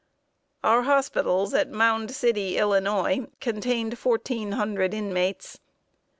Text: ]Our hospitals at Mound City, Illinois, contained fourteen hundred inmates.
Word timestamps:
]Our 0.63 0.81
hospitals 0.81 1.53
at 1.53 1.69
Mound 1.69 2.09
City, 2.09 2.57
Illinois, 2.57 3.27
contained 3.39 3.99
fourteen 3.99 4.53
hundred 4.53 4.95
inmates. 4.95 5.59